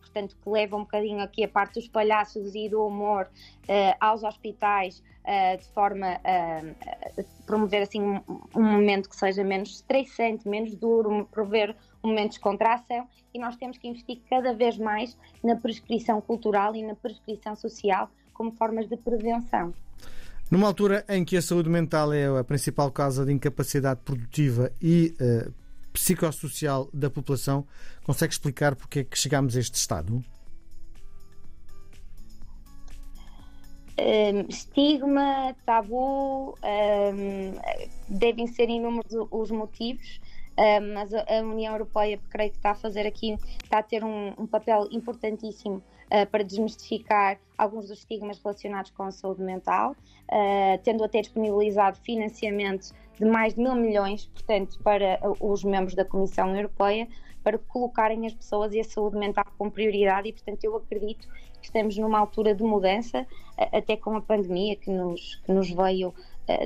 portanto, 0.00 0.36
que 0.42 0.50
leva 0.50 0.76
um 0.76 0.80
bocadinho 0.80 1.20
aqui 1.20 1.44
a 1.44 1.48
parte 1.48 1.74
dos 1.74 1.88
palhaços 1.88 2.54
e 2.54 2.68
do 2.68 2.86
humor 2.86 3.26
uh, 3.64 3.96
aos 4.00 4.22
hospitais, 4.22 5.02
uh, 5.24 5.58
de 5.58 5.68
forma 5.68 6.20
a 6.24 6.62
promover 7.46 7.82
assim 7.82 8.00
um, 8.00 8.20
um, 8.54 8.62
momento 8.62 9.08
que 9.08 9.16
seja 9.16 9.44
menos 9.44 9.76
estressante, 9.76 10.48
menos 10.48 10.74
duro, 10.74 11.26
promover 11.30 11.74
um 12.02 12.08
momento 12.08 12.32
de 12.32 12.36
descontração 12.36 13.08
e 13.32 13.38
nós 13.38 13.56
temos 13.56 13.78
que 13.78 13.88
investir 13.88 14.20
cada 14.28 14.52
vez 14.52 14.76
mais 14.78 15.16
na 15.42 15.56
prescrição 15.56 16.20
cultural 16.20 16.74
e 16.74 16.82
na 16.82 16.94
prescrição 16.94 17.56
social 17.56 18.10
como 18.32 18.52
formas 18.52 18.88
de 18.88 18.96
prevenção. 18.96 19.72
Numa 20.50 20.66
altura 20.66 21.04
em 21.08 21.24
que 21.24 21.36
a 21.36 21.42
saúde 21.42 21.70
mental 21.70 22.12
é 22.12 22.26
a 22.26 22.44
principal 22.44 22.90
causa 22.90 23.24
de 23.24 23.32
incapacidade 23.32 24.00
produtiva 24.04 24.70
e 24.80 25.14
uh, 25.20 25.52
psicossocial 25.94 26.90
da 26.92 27.08
população, 27.08 27.64
consegue 28.02 28.32
explicar 28.32 28.74
porque 28.74 28.98
é 28.98 29.04
que 29.04 29.16
chegamos 29.16 29.56
a 29.56 29.60
este 29.60 29.76
estado? 29.76 30.22
Um, 33.96 34.40
estigma, 34.48 35.54
tabu, 35.64 36.58
um, 36.64 37.54
devem 38.08 38.48
ser 38.48 38.68
inúmeros 38.68 39.12
os 39.30 39.52
motivos, 39.52 40.20
mas 40.94 41.12
a 41.12 41.24
União 41.42 41.72
Europeia 41.72 42.18
creio 42.30 42.50
que 42.50 42.56
está 42.56 42.70
a 42.70 42.74
fazer 42.74 43.06
aqui, 43.06 43.36
está 43.62 43.78
a 43.78 43.82
ter 43.82 44.04
um, 44.04 44.32
um 44.38 44.46
papel 44.46 44.86
importantíssimo 44.90 45.82
uh, 46.06 46.26
para 46.30 46.44
desmistificar 46.44 47.38
alguns 47.56 47.88
dos 47.88 47.98
estigmas 47.98 48.38
relacionados 48.38 48.90
com 48.90 49.04
a 49.04 49.10
saúde 49.10 49.42
mental, 49.42 49.92
uh, 49.92 50.78
tendo 50.82 51.04
até 51.04 51.20
disponibilizado 51.20 51.98
financiamento 51.98 52.92
de 53.18 53.24
mais 53.24 53.54
de 53.54 53.60
mil 53.60 53.74
milhões, 53.74 54.26
portanto, 54.26 54.78
para 54.82 55.20
os 55.40 55.62
membros 55.64 55.94
da 55.94 56.04
Comissão 56.04 56.54
Europeia, 56.54 57.08
para 57.42 57.58
colocarem 57.58 58.26
as 58.26 58.32
pessoas 58.32 58.72
e 58.72 58.80
a 58.80 58.84
saúde 58.84 59.16
mental 59.16 59.44
como 59.58 59.70
prioridade 59.70 60.28
e, 60.28 60.32
portanto, 60.32 60.64
eu 60.64 60.76
acredito 60.76 61.28
que 61.60 61.66
estamos 61.66 61.96
numa 61.96 62.18
altura 62.18 62.54
de 62.54 62.62
mudança, 62.62 63.26
até 63.72 63.96
com 63.96 64.16
a 64.16 64.20
pandemia 64.20 64.76
que 64.76 64.90
nos, 64.90 65.36
que 65.36 65.52
nos 65.52 65.70
veio, 65.70 66.12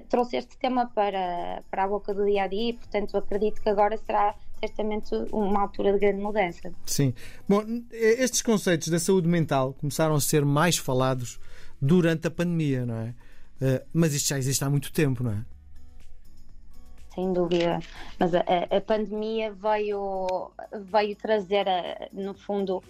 trouxe 0.08 0.36
este 0.36 0.56
tema 0.58 0.90
para, 0.94 1.62
para 1.70 1.84
a 1.84 1.88
boca 1.88 2.12
do 2.12 2.24
dia 2.24 2.44
a 2.44 2.46
dia 2.46 2.70
e, 2.70 2.72
portanto, 2.72 3.16
acredito 3.16 3.60
que 3.60 3.68
agora 3.68 3.96
será 3.96 4.34
certamente 4.58 5.14
uma 5.32 5.62
altura 5.62 5.92
de 5.92 5.98
grande 5.98 6.20
mudança. 6.20 6.72
Sim. 6.84 7.14
Bom, 7.48 7.62
estes 7.92 8.42
conceitos 8.42 8.88
da 8.88 8.98
saúde 8.98 9.28
mental 9.28 9.74
começaram 9.74 10.14
a 10.14 10.20
ser 10.20 10.44
mais 10.44 10.76
falados 10.76 11.38
durante 11.80 12.26
a 12.26 12.30
pandemia, 12.30 12.84
não 12.84 12.96
é? 12.96 13.14
Uh, 13.60 13.84
mas 13.92 14.14
isto 14.14 14.28
já 14.28 14.38
existe 14.38 14.62
há 14.64 14.70
muito 14.70 14.92
tempo, 14.92 15.22
não 15.22 15.32
é? 15.32 15.44
Sem 17.14 17.32
dúvida. 17.32 17.80
Mas 18.18 18.34
a, 18.34 18.40
a 18.40 18.80
pandemia 18.80 19.52
veio, 19.52 20.52
veio 20.72 21.16
trazer, 21.16 21.68
a, 21.68 22.08
no 22.12 22.34
fundo, 22.34 22.82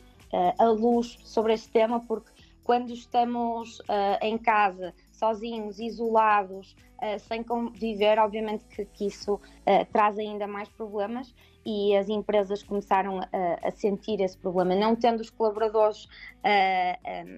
a, 0.59 0.65
luz 0.65 1.19
sobre 1.25 1.55
este 1.55 1.71
tema, 1.71 2.01
porque 2.01 2.31
quando 2.63 2.93
estamos 2.93 3.81
em 4.21 4.37
casa, 4.37 4.93
sozinhos, 5.19 5.79
isolados, 5.79 6.75
uh, 7.03 7.19
sem 7.19 7.43
conviver, 7.43 8.19
obviamente 8.19 8.65
que, 8.65 8.85
que 8.85 9.07
isso 9.07 9.35
uh, 9.35 9.93
traz 9.93 10.19
ainda 10.19 10.47
mais 10.47 10.69
problemas 10.69 11.35
e 11.67 11.97
as 11.97 12.09
empresas 12.09 12.63
começaram 12.63 13.21
a, 13.21 13.69
a 13.69 13.71
sentir 13.71 14.21
esse 14.21 14.39
problema, 14.39 14.75
não 14.75 14.97
tendo 14.97 15.21
os 15.21 15.29
colaboradores 15.29 16.09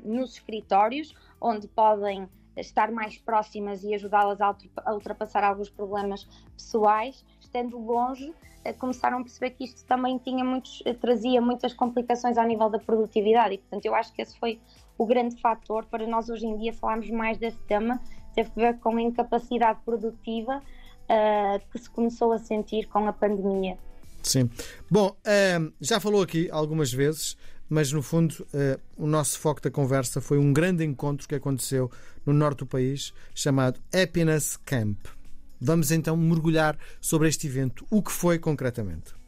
nos 0.04 0.34
escritórios, 0.34 1.12
onde 1.40 1.66
podem 1.66 2.28
estar 2.56 2.92
mais 2.92 3.18
próximas 3.18 3.82
e 3.82 3.92
ajudá-las 3.92 4.40
a 4.40 4.54
ultrapassar 4.92 5.42
alguns 5.42 5.68
problemas 5.68 6.28
pessoais, 6.54 7.24
estando 7.40 7.76
longe, 7.76 8.32
começaram 8.78 9.18
a 9.18 9.22
perceber 9.22 9.50
que 9.50 9.64
isto 9.64 9.84
também 9.86 10.18
tinha 10.18 10.44
muitos, 10.44 10.82
trazia 11.00 11.40
muitas 11.40 11.72
complicações 11.72 12.36
ao 12.36 12.46
nível 12.46 12.68
da 12.68 12.78
produtividade. 12.78 13.54
E, 13.54 13.58
portanto, 13.58 13.86
eu 13.86 13.94
acho 13.94 14.12
que 14.12 14.20
esse 14.20 14.38
foi 14.38 14.60
o 15.00 15.06
grande 15.06 15.40
fator 15.40 15.86
para 15.86 16.06
nós 16.06 16.28
hoje 16.28 16.44
em 16.44 16.58
dia 16.58 16.74
falarmos 16.74 17.08
mais 17.08 17.38
desse 17.38 17.56
tema, 17.60 17.98
teve 18.34 18.50
a 18.54 18.72
ver 18.72 18.78
com 18.80 18.94
a 18.98 19.00
incapacidade 19.00 19.80
produtiva 19.82 20.58
uh, 20.58 21.70
que 21.72 21.78
se 21.78 21.88
começou 21.88 22.34
a 22.34 22.38
sentir 22.38 22.86
com 22.86 23.08
a 23.08 23.12
pandemia. 23.12 23.78
Sim. 24.22 24.50
Bom, 24.90 25.08
uh, 25.08 25.72
já 25.80 25.98
falou 25.98 26.20
aqui 26.20 26.50
algumas 26.50 26.92
vezes, 26.92 27.34
mas 27.66 27.90
no 27.90 28.02
fundo 28.02 28.46
uh, 28.52 28.78
o 28.94 29.06
nosso 29.06 29.38
foco 29.38 29.62
da 29.62 29.70
conversa 29.70 30.20
foi 30.20 30.36
um 30.36 30.52
grande 30.52 30.84
encontro 30.84 31.26
que 31.26 31.34
aconteceu 31.34 31.90
no 32.26 32.34
norte 32.34 32.58
do 32.58 32.66
país 32.66 33.14
chamado 33.34 33.80
Happiness 33.94 34.58
Camp. 34.58 34.98
Vamos 35.58 35.90
então 35.90 36.14
mergulhar 36.14 36.76
sobre 37.00 37.26
este 37.26 37.46
evento. 37.46 37.86
O 37.90 38.02
que 38.02 38.12
foi 38.12 38.38
concretamente? 38.38 39.18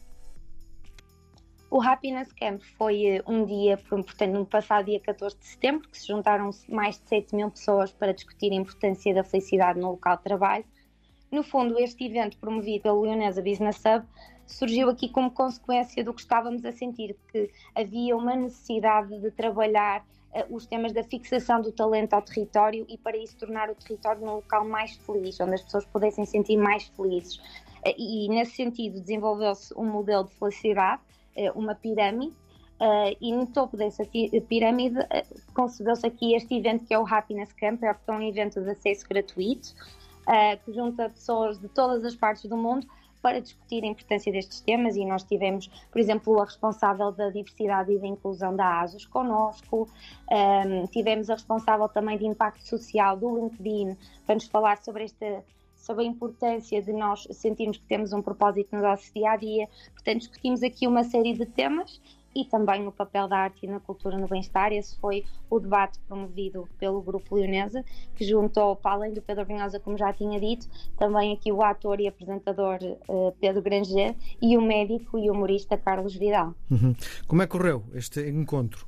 O 1.75 1.81
Happiness 1.81 2.31
Camp 2.35 2.61
foi 2.77 3.07
eh, 3.07 3.23
um 3.27 3.47
dia, 3.47 3.79
portanto, 3.79 4.33
no 4.33 4.45
passado 4.45 4.85
dia 4.85 5.01
14 5.01 5.35
de 5.39 5.47
setembro, 5.47 5.89
que 5.89 5.99
se 5.99 6.07
juntaram 6.07 6.51
mais 6.69 6.99
de 6.99 7.09
7 7.09 7.35
mil 7.35 7.51
pessoas 7.51 7.91
para 7.91 8.13
discutir 8.13 8.53
a 8.53 8.57
importância 8.57 9.15
da 9.15 9.25
felicidade 9.25 9.81
no 9.81 9.93
local 9.93 10.19
de 10.19 10.23
trabalho. 10.23 10.67
No 11.31 11.43
fundo, 11.43 11.79
este 11.79 12.05
evento, 12.05 12.37
promovido 12.37 12.83
pelo 12.83 13.01
Leonesa 13.01 13.41
Business 13.41 13.83
Hub, 13.87 14.07
surgiu 14.47 14.91
aqui 14.91 15.09
como 15.09 15.31
consequência 15.31 16.05
do 16.05 16.13
que 16.13 16.21
estávamos 16.21 16.63
a 16.67 16.73
sentir, 16.73 17.17
que 17.33 17.51
havia 17.75 18.15
uma 18.19 18.37
necessidade 18.37 19.19
de 19.19 19.31
trabalhar 19.31 20.05
uh, 20.35 20.55
os 20.55 20.67
temas 20.67 20.93
da 20.93 21.03
fixação 21.03 21.63
do 21.63 21.73
talento 21.73 22.13
ao 22.13 22.21
território 22.21 22.85
e 22.87 22.99
para 22.99 23.17
isso 23.17 23.35
tornar 23.39 23.71
o 23.71 23.75
território 23.75 24.21
num 24.21 24.35
local 24.35 24.69
mais 24.69 24.97
feliz, 24.97 25.41
onde 25.41 25.55
as 25.55 25.63
pessoas 25.63 25.87
pudessem 25.87 26.27
sentir 26.27 26.59
mais 26.59 26.85
felizes. 26.89 27.37
Uh, 27.39 27.95
e 27.97 28.29
nesse 28.29 28.57
sentido 28.57 29.01
desenvolveu-se 29.01 29.73
um 29.75 29.87
modelo 29.87 30.25
de 30.25 30.35
felicidade 30.35 31.01
uma 31.55 31.75
pirâmide 31.75 32.35
Uh, 32.83 33.17
e 33.21 33.33
no 33.33 33.47
topo 33.47 33.77
dessa 33.77 34.05
pirâmide 34.49 34.99
uh, 34.99 35.53
concebeu-se 35.55 36.05
aqui 36.05 36.35
este 36.35 36.57
evento 36.57 36.85
que 36.85 36.93
é 36.93 36.99
o 36.99 37.07
Happiness 37.07 37.53
Camp, 37.53 37.81
é 37.81 37.95
um 38.11 38.23
evento 38.23 38.61
de 38.61 38.71
acesso 38.71 39.09
gratuito 39.09 39.73
uh, 40.23 40.59
que 40.65 40.73
junta 40.73 41.09
pessoas 41.09 41.61
de 41.61 41.69
todas 41.69 42.05
as 42.05 42.17
partes 42.17 42.45
do 42.51 42.57
mundo 42.57 42.85
para 43.23 43.41
discutir 43.41 43.85
a 43.85 43.87
importância 43.87 44.33
destes 44.33 44.61
temas 44.61 44.97
e 44.97 45.05
nós 45.05 45.23
tivemos, 45.23 45.69
por 45.93 46.01
exemplo, 46.01 46.41
a 46.41 46.45
responsável 46.45 47.13
da 47.13 47.31
diversidade 47.31 47.93
e 47.93 47.99
da 48.01 48.07
inclusão 48.09 48.57
da 48.57 48.81
ASUS 48.81 49.07
connosco, 49.07 49.89
um, 50.29 50.87
tivemos 50.89 51.31
a 51.31 51.35
responsável 51.35 51.89
também 51.89 52.19
de 52.19 52.27
impacto 52.27 52.67
social 52.67 53.17
do 53.17 53.37
LinkedIn 53.37 53.97
para 54.27 54.35
nos 54.35 54.47
falar 54.47 54.79
sobre 54.79 55.05
este 55.05 55.41
sobre 55.83 56.05
a 56.05 56.07
importância 56.07 56.81
de 56.81 56.93
nós 56.93 57.27
sentirmos 57.33 57.77
que 57.77 57.85
temos 57.85 58.13
um 58.13 58.23
propósito 58.23 58.75
no 58.75 58.81
nosso 58.81 59.13
dia 59.13 59.33
a 59.33 59.37
dia. 59.37 59.69
Portanto, 59.93 60.19
discutimos 60.19 60.63
aqui 60.63 60.87
uma 60.87 61.03
série 61.03 61.35
de 61.35 61.45
temas 61.45 62.01
e 62.35 62.45
também 62.45 62.87
o 62.87 62.93
papel 62.93 63.29
da 63.29 63.37
arte 63.37 63.67
e 63.67 63.69
na 63.69 63.81
cultura 63.81 64.17
no 64.17 64.29
bem-estar. 64.29 64.73
Esse 64.73 64.97
foi 64.99 65.25
o 65.51 65.59
debate 65.59 65.99
promovido 66.07 66.69
pelo 66.79 67.03
Grupo 67.03 67.35
Leonesa, 67.35 67.85
que 68.15 68.25
juntou, 68.25 68.77
para 68.77 68.93
além 68.93 69.13
do 69.13 69.21
Pedro 69.21 69.45
Vinhosa, 69.45 69.81
como 69.81 69.99
já 69.99 70.13
tinha 70.13 70.41
dito, 70.41 70.69
também 70.97 71.33
aqui 71.33 71.53
o 71.53 71.63
ator 71.63 72.01
e 72.01 72.07
apresentador 72.07 72.79
uh, 72.83 73.35
Pedro 73.41 73.61
Granger 73.61 74.15
e 74.41 74.57
o 74.57 74.63
médico 74.63 75.19
e 75.19 75.29
humorista 75.29 75.77
Carlos 75.77 76.15
Vidal. 76.15 76.55
Uhum. 76.71 76.95
Como 77.27 77.43
é 77.43 77.47
que 77.47 77.53
correu 77.53 77.85
este 77.93 78.27
encontro? 78.29 78.87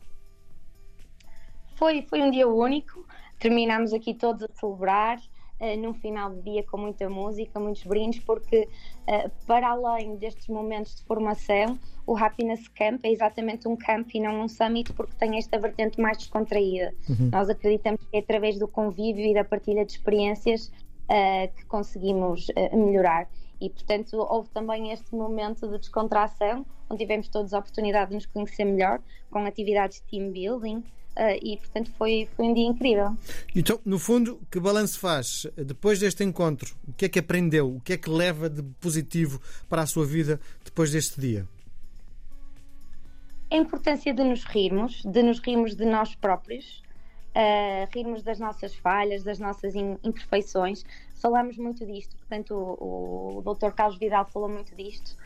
Foi, 1.74 2.02
foi 2.02 2.22
um 2.22 2.30
dia 2.30 2.48
único, 2.48 3.04
terminámos 3.38 3.92
aqui 3.92 4.14
todos 4.14 4.44
a 4.44 4.48
celebrar, 4.54 5.18
uh, 5.64 5.80
num 5.80 5.94
final 5.94 6.30
de 6.30 6.42
dia 6.42 6.62
com 6.64 6.76
muita 6.76 7.08
música, 7.08 7.58
muitos 7.58 7.84
brindes, 7.84 8.20
porque 8.20 8.68
uh, 9.08 9.30
para 9.46 9.68
além 9.68 10.16
destes 10.16 10.48
momentos 10.48 10.96
de 10.96 11.02
formação, 11.04 11.78
o 12.06 12.16
Happiness 12.16 12.68
Camp 12.68 13.00
é 13.04 13.10
exatamente 13.10 13.66
um 13.66 13.76
camp 13.76 14.08
e 14.14 14.20
não 14.20 14.42
um 14.42 14.48
summit, 14.48 14.92
porque 14.92 15.14
tem 15.16 15.38
esta 15.38 15.58
vertente 15.58 16.00
mais 16.00 16.18
descontraída. 16.18 16.94
Uhum. 17.08 17.30
Nós 17.32 17.48
acreditamos 17.48 18.00
que 18.10 18.16
é 18.16 18.20
através 18.20 18.58
do 18.58 18.68
convívio 18.68 19.24
e 19.24 19.32
da 19.32 19.44
partilha 19.44 19.84
de 19.84 19.92
experiências 19.92 20.66
uh, 20.66 21.54
que 21.56 21.64
conseguimos 21.66 22.46
melhorar. 22.72 23.28
E, 23.60 23.70
portanto, 23.70 24.18
houve 24.18 24.50
também 24.50 24.90
este 24.90 25.14
momento 25.14 25.66
de 25.68 25.78
descontração, 25.78 26.66
onde 26.90 27.02
tivemos 27.02 27.28
todos 27.28 27.54
a 27.54 27.58
oportunidade 27.58 28.10
de 28.10 28.16
nos 28.16 28.26
conhecer 28.26 28.64
melhor, 28.64 29.00
com 29.30 29.38
atividades 29.46 30.02
de 30.02 30.02
team 30.02 30.30
building, 30.32 30.84
Uh, 31.16 31.38
e 31.40 31.56
portanto 31.58 31.92
foi, 31.96 32.28
foi 32.36 32.46
um 32.46 32.54
dia 32.54 32.66
incrível. 32.66 33.16
Então, 33.54 33.80
no 33.84 34.00
fundo, 34.00 34.40
que 34.50 34.58
balanço 34.58 34.98
faz 34.98 35.46
depois 35.56 36.00
deste 36.00 36.24
encontro? 36.24 36.74
O 36.88 36.92
que 36.92 37.04
é 37.04 37.08
que 37.08 37.20
aprendeu? 37.20 37.76
O 37.76 37.80
que 37.80 37.92
é 37.92 37.96
que 37.96 38.10
leva 38.10 38.50
de 38.50 38.62
positivo 38.80 39.40
para 39.68 39.82
a 39.82 39.86
sua 39.86 40.04
vida 40.04 40.40
depois 40.64 40.90
deste 40.90 41.20
dia? 41.20 41.48
A 43.48 43.56
importância 43.56 44.12
de 44.12 44.24
nos 44.24 44.42
rirmos, 44.42 45.02
de 45.04 45.22
nos 45.22 45.38
rirmos 45.38 45.76
de 45.76 45.84
nós 45.84 46.16
próprios, 46.16 46.82
uh, 47.34 47.88
rirmos 47.94 48.24
das 48.24 48.40
nossas 48.40 48.74
falhas, 48.74 49.22
das 49.22 49.38
nossas 49.38 49.74
imperfeições. 49.76 50.84
Falamos 51.14 51.56
muito 51.56 51.86
disto, 51.86 52.16
portanto, 52.16 52.54
o, 52.54 53.38
o 53.38 53.54
Dr. 53.54 53.70
Carlos 53.70 53.98
Vidal 53.98 54.26
falou 54.26 54.48
muito 54.48 54.74
disto, 54.74 55.16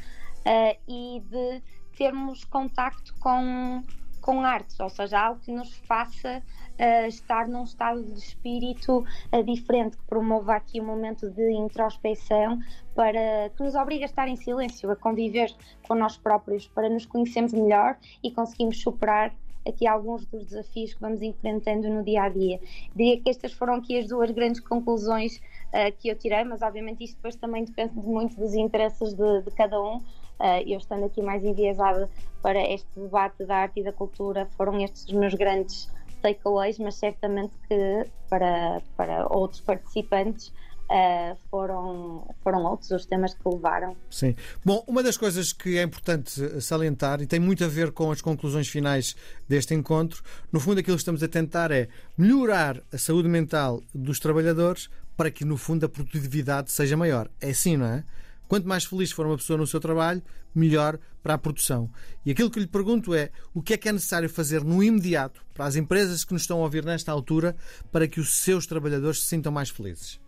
uh, 0.40 0.78
e 0.86 1.20
de 1.20 1.62
termos 1.96 2.44
contacto 2.44 3.14
com 3.18 3.82
com 4.20 4.40
arte, 4.40 4.74
ou 4.82 4.88
seja, 4.88 5.18
algo 5.20 5.40
que 5.40 5.52
nos 5.52 5.72
faça 5.86 6.42
uh, 6.78 7.06
estar 7.06 7.48
num 7.48 7.64
estado 7.64 8.02
de 8.02 8.18
espírito 8.18 9.04
uh, 9.32 9.42
diferente, 9.44 9.96
que 9.96 10.04
promova 10.04 10.54
aqui 10.54 10.80
um 10.80 10.86
momento 10.86 11.30
de 11.30 11.52
introspecção 11.52 12.58
para 12.94 13.50
que 13.56 13.62
nos 13.62 13.74
obriga 13.74 14.04
a 14.04 14.06
estar 14.06 14.28
em 14.28 14.36
silêncio, 14.36 14.90
a 14.90 14.96
conviver 14.96 15.54
com 15.86 15.94
nós 15.94 16.16
próprios, 16.16 16.66
para 16.68 16.88
nos 16.88 17.06
conhecermos 17.06 17.52
melhor 17.52 17.96
e 18.22 18.30
conseguirmos 18.30 18.80
superar 18.80 19.32
aqui 19.66 19.86
alguns 19.86 20.24
dos 20.26 20.46
desafios 20.46 20.94
que 20.94 21.00
vamos 21.00 21.22
enfrentando 21.22 21.88
no 21.88 22.02
dia 22.02 22.22
a 22.22 22.28
dia. 22.28 22.58
Diria 22.94 23.20
que 23.20 23.30
estas 23.30 23.52
foram 23.52 23.74
aqui 23.74 23.98
as 23.98 24.08
duas 24.08 24.30
grandes 24.30 24.60
conclusões 24.60 25.36
uh, 25.36 25.94
que 25.98 26.08
eu 26.08 26.16
tirei, 26.16 26.44
mas 26.44 26.62
obviamente 26.62 27.04
isto 27.04 27.16
depois 27.16 27.36
também 27.36 27.64
depende 27.64 27.94
muito 27.94 28.36
dos 28.36 28.54
interesses 28.54 29.14
de, 29.14 29.42
de 29.42 29.50
cada 29.52 29.80
um. 29.80 30.00
Uh, 30.40 30.62
eu 30.66 30.78
estando 30.78 31.04
aqui 31.04 31.20
mais 31.20 31.44
enviesada 31.44 32.08
para 32.42 32.60
este 32.72 32.88
debate 32.96 33.44
da 33.44 33.56
arte 33.56 33.80
e 33.80 33.82
da 33.82 33.92
cultura, 33.92 34.46
foram 34.56 34.80
estes 34.82 35.04
os 35.06 35.12
meus 35.12 35.34
grandes 35.34 35.90
takeaways, 36.22 36.78
mas 36.78 36.94
certamente 36.94 37.52
que 37.68 38.06
para, 38.28 38.80
para 38.96 39.26
outros 39.28 39.60
participantes 39.60 40.52
Uh, 40.90 41.36
foram, 41.50 42.34
foram 42.42 42.64
outros 42.64 42.90
os 42.90 43.04
temas 43.04 43.34
que 43.34 43.46
levaram. 43.46 43.94
Sim. 44.08 44.34
Bom, 44.64 44.82
uma 44.86 45.02
das 45.02 45.18
coisas 45.18 45.52
que 45.52 45.76
é 45.76 45.82
importante 45.82 46.62
salientar 46.62 47.20
e 47.20 47.26
tem 47.26 47.38
muito 47.38 47.62
a 47.62 47.68
ver 47.68 47.92
com 47.92 48.10
as 48.10 48.22
conclusões 48.22 48.68
finais 48.68 49.14
deste 49.46 49.74
encontro, 49.74 50.22
no 50.50 50.58
fundo 50.58 50.80
aquilo 50.80 50.96
que 50.96 51.02
estamos 51.02 51.22
a 51.22 51.28
tentar 51.28 51.70
é 51.70 51.88
melhorar 52.16 52.82
a 52.90 52.96
saúde 52.96 53.28
mental 53.28 53.82
dos 53.94 54.18
trabalhadores 54.18 54.88
para 55.14 55.30
que, 55.30 55.44
no 55.44 55.58
fundo, 55.58 55.84
a 55.84 55.90
produtividade 55.90 56.72
seja 56.72 56.96
maior. 56.96 57.28
É 57.38 57.50
assim, 57.50 57.76
não 57.76 57.84
é? 57.84 58.04
Quanto 58.48 58.66
mais 58.66 58.84
feliz 58.84 59.12
for 59.12 59.26
uma 59.26 59.36
pessoa 59.36 59.58
no 59.58 59.66
seu 59.66 59.78
trabalho, 59.78 60.22
melhor 60.54 60.98
para 61.22 61.34
a 61.34 61.38
produção. 61.38 61.90
E 62.24 62.30
aquilo 62.30 62.50
que 62.50 62.58
lhe 62.58 62.66
pergunto 62.66 63.14
é 63.14 63.30
o 63.54 63.62
que 63.62 63.74
é 63.74 63.76
que 63.76 63.88
é 63.88 63.92
necessário 63.92 64.28
fazer 64.28 64.64
no 64.64 64.82
imediato 64.82 65.44
para 65.52 65.66
as 65.66 65.76
empresas 65.76 66.24
que 66.24 66.32
nos 66.32 66.42
estão 66.42 66.60
a 66.60 66.62
ouvir 66.62 66.84
nesta 66.84 67.12
altura 67.12 67.54
para 67.92 68.08
que 68.08 68.18
os 68.18 68.34
seus 68.38 68.66
trabalhadores 68.66 69.20
se 69.20 69.26
sintam 69.26 69.52
mais 69.52 69.68
felizes? 69.68 70.18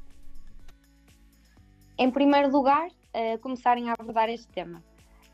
Em 1.99 2.11
primeiro 2.11 2.51
lugar, 2.51 2.89
uh, 2.89 3.39
começarem 3.41 3.89
a 3.91 3.95
abordar 3.99 4.29
este 4.29 4.49
tema. 4.49 4.83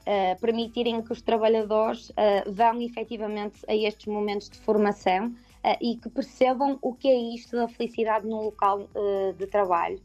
Uh, 0.03 0.41
permitirem 0.41 1.03
que 1.03 1.13
os 1.13 1.21
trabalhadores 1.21 2.11
uh, 2.11 2.53
vão 2.53 2.81
efetivamente 2.81 3.61
a 3.67 3.75
estes 3.75 4.07
momentos 4.07 4.49
de 4.49 4.59
formação 4.59 5.35
e 5.81 5.97
que 5.97 6.09
percebam 6.09 6.79
o 6.81 6.95
que 6.95 7.09
é 7.09 7.35
isto 7.35 7.57
da 7.57 7.67
felicidade 7.67 8.25
no 8.25 8.41
local 8.41 8.89
de 9.37 9.49
trabalho. 9.49 10.01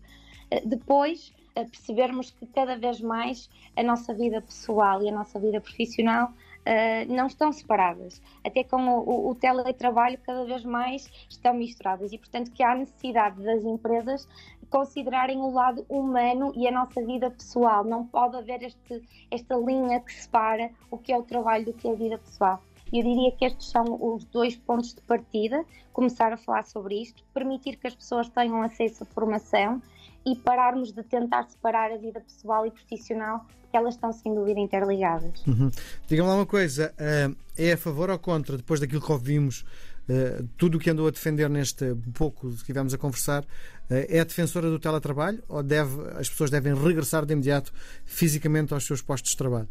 depois, 0.65 1.31
percebermos 1.53 2.31
que 2.31 2.46
cada 2.48 2.77
vez 2.77 3.01
mais 3.01 3.50
a 3.75 3.84
nossa 3.84 4.13
vida 4.13 4.41
pessoal 4.41 5.01
e 5.01 5.10
a 5.10 5.12
nossa 5.12 5.39
vida 5.39 5.60
profissional 5.60 6.29
uh, 6.29 7.13
não 7.13 7.27
estão 7.27 7.51
separadas. 7.51 8.22
Até 8.43 8.63
com 8.63 8.81
o, 8.88 9.00
o, 9.00 9.29
o, 9.29 9.36
teletrabalho, 9.36 10.17
cada 10.25 10.46
vez 10.46 10.63
mais 10.63 11.10
estão 11.29 11.53
misturadas 11.53 12.12
e, 12.12 12.17
portanto, 12.17 12.51
que 12.51 12.63
há 12.63 12.75
necessidade 12.75 13.41
das 13.43 13.63
empresas 13.63 14.27
considerarem 14.70 15.38
o 15.39 15.51
lado 15.51 15.86
humano 15.89 16.53
e 16.55 16.67
a 16.67 16.72
nossa 16.72 17.03
vida 17.05 17.29
pessoal. 17.29 17.84
Não 17.84 18.05
pode 18.05 18.38
haver 18.38 18.63
este, 18.63 19.03
esta 19.29 19.55
linha 19.58 20.00
que 20.00 20.13
separa 20.13 20.72
o 20.89 20.98
que 20.98 21.12
é 21.12 21.17
o 21.17 21.24
trabalho 21.24 21.65
do 21.65 21.74
que 21.74 21.88
é 21.88 21.91
a 21.91 21.96
vida 21.96 22.17
pessoal. 22.17 22.62
Eu 22.91 23.03
diria 23.03 23.31
que 23.31 23.46
estes 23.46 23.70
são 23.70 23.86
os 24.01 24.25
dois 24.25 24.55
pontos 24.55 24.93
de 24.93 25.01
partida. 25.01 25.63
Começar 25.93 26.34
a 26.34 26.38
falar 26.38 26.63
sobre 26.63 27.01
isto, 27.01 27.24
permitir 27.34 27.77
que 27.77 27.88
as 27.88 27.96
pessoas 27.96 28.29
tenham 28.29 28.62
acesso 28.62 29.03
à 29.03 29.05
formação 29.05 29.81
e 30.25 30.36
pararmos 30.36 30.92
de 30.92 31.04
tentar 31.04 31.44
separar 31.44 31.92
a 31.92 31.98
vida 31.98 32.22
pessoal 32.22 32.66
e 32.66 32.72
profissional, 32.72 33.46
porque 33.62 33.78
elas 33.78 33.96
estão 33.96 34.12
sem 34.12 34.34
dúvida 34.34 34.60
interligadas. 34.60 35.46
Uhum. 35.46 35.72
Diga-me 36.08 36.30
lá 36.30 36.36
uma 36.36 36.46
coisa: 36.46 36.94
eh, 36.98 37.30
é 37.58 37.74
a 37.74 37.78
favor 37.78 38.10
ou 38.10 38.20
contra, 38.20 38.58
depois 38.58 38.80
daquilo 38.80 39.01
que 39.01 39.12
ouvimos, 39.12 39.66
eh, 40.08 40.44
tudo 40.58 40.78
o 40.78 40.80
que 40.80 40.90
andou 40.90 41.08
a 41.08 41.12
defender 41.12 41.50
neste 41.50 41.96
pouco 42.13 42.50
que 42.50 42.56
estivemos 42.56 42.94
a 42.94 42.98
conversar, 42.98 43.46
eh, 43.90 44.20
é 44.20 44.25
defensora 44.25 44.70
do 44.70 44.80
teletrabalho 44.80 45.44
ou 45.48 45.63
deve, 45.63 46.01
as 46.18 46.30
pessoas 46.30 46.50
devem 46.50 46.74
regressar 46.74 47.25
de 47.25 47.34
imediato 47.34 47.72
fisicamente 48.06 48.74
aos 48.74 48.86
seus 48.86 49.01
postos 49.01 49.32
de 49.32 49.38
trabalho? 49.38 49.70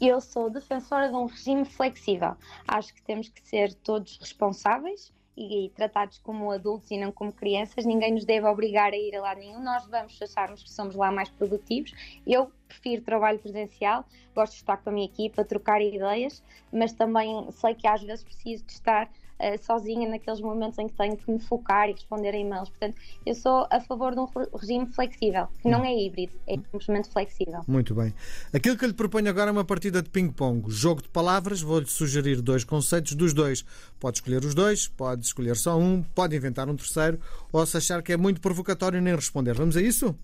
Eu 0.00 0.20
sou 0.20 0.48
defensora 0.48 1.08
de 1.08 1.14
um 1.14 1.26
regime 1.26 1.64
flexível. 1.64 2.36
Acho 2.68 2.94
que 2.94 3.02
temos 3.02 3.28
que 3.28 3.44
ser 3.44 3.74
todos 3.74 4.16
responsáveis 4.20 5.12
e, 5.38 5.70
tratados 5.70 6.18
como 6.18 6.50
adultos 6.50 6.90
e 6.90 6.98
não 6.98 7.12
como 7.12 7.32
crianças. 7.32 7.86
Ninguém 7.86 8.12
nos 8.12 8.24
deve 8.24 8.46
obrigar 8.46 8.92
a 8.92 8.96
ir 8.96 9.14
a 9.14 9.22
lá 9.22 9.34
nenhum. 9.34 9.62
Nós 9.62 9.86
vamos 9.86 10.20
acharmos 10.20 10.62
que 10.62 10.70
somos 10.70 10.96
lá 10.96 11.12
mais 11.12 11.28
produtivos. 11.28 11.92
Eu 12.26 12.50
prefiro 12.66 13.02
trabalho 13.02 13.38
presencial, 13.38 14.04
gosto 14.34 14.52
de 14.52 14.58
estar 14.58 14.76
com 14.78 14.90
a 14.90 14.92
minha 14.92 15.06
equipa, 15.06 15.44
trocar 15.44 15.80
ideias, 15.80 16.42
mas 16.72 16.92
também 16.92 17.50
sei 17.52 17.74
que 17.74 17.86
às 17.86 18.02
vezes 18.02 18.24
preciso 18.24 18.64
de 18.64 18.72
estar 18.72 19.08
uh, 19.40 19.64
sozinha 19.64 20.08
naqueles 20.08 20.40
momentos 20.40 20.78
em 20.78 20.88
que 20.88 20.94
tenho 20.94 21.16
que 21.16 21.30
me 21.30 21.38
focar 21.38 21.88
e 21.88 21.92
responder 21.92 22.30
a 22.30 22.38
e-mails. 22.38 22.68
Portanto, 22.68 22.96
eu 23.24 23.34
sou 23.34 23.66
a 23.70 23.80
favor 23.80 24.12
de 24.12 24.20
um 24.20 24.26
regime 24.56 24.86
flexível, 24.86 25.48
que 25.60 25.68
não 25.68 25.84
é 25.84 25.94
híbrido, 25.94 26.32
é 26.46 26.56
simplesmente 26.56 27.08
flexível. 27.10 27.60
Muito 27.66 27.94
bem. 27.94 28.12
Aquilo 28.52 28.76
que 28.76 28.84
eu 28.84 28.88
lhe 28.88 28.94
proponho 28.94 29.28
agora 29.28 29.50
é 29.50 29.52
uma 29.52 29.64
partida 29.64 30.02
de 30.02 30.10
ping-pong. 30.10 30.70
Jogo 30.70 31.02
de 31.02 31.08
palavras, 31.08 31.60
vou-lhe 31.60 31.86
sugerir 31.86 32.40
dois 32.40 32.64
conceitos 32.64 33.14
dos 33.14 33.32
dois. 33.32 33.64
Pode 33.98 34.18
escolher 34.18 34.44
os 34.44 34.54
dois, 34.54 34.88
pode 34.88 35.24
escolher 35.24 35.56
só 35.56 35.78
um, 35.78 36.02
pode 36.02 36.36
inventar 36.36 36.68
um 36.68 36.76
terceiro, 36.76 37.20
ou 37.52 37.64
se 37.66 37.76
achar 37.76 38.02
que 38.02 38.12
é 38.12 38.16
muito 38.16 38.40
provocatório 38.40 39.00
nem 39.00 39.14
responder. 39.14 39.54
Vamos 39.54 39.76
a 39.76 39.82
isso? 39.82 40.14